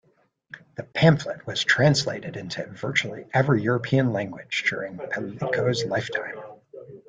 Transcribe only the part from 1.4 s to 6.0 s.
was translated into virtually every European language during Pellico's